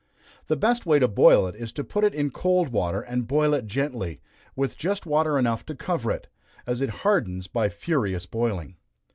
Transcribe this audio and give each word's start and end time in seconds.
The 0.47 0.55
best 0.57 0.87
way 0.87 0.97
to 0.97 1.07
boil 1.07 1.45
it 1.45 1.55
is 1.55 1.71
to 1.73 1.83
put 1.83 2.03
it 2.03 2.15
in 2.15 2.31
cold 2.31 2.69
water, 2.69 3.01
and 3.01 3.27
boil 3.27 3.53
it 3.53 3.67
gently, 3.67 4.19
with 4.55 4.75
just 4.75 5.05
water 5.05 5.37
enough 5.37 5.63
to 5.67 5.75
cover 5.75 6.09
it, 6.09 6.25
as 6.65 6.81
it 6.81 6.89
hardens 7.05 7.45
by 7.45 7.69
furious 7.69 8.25
boiling. 8.25 8.77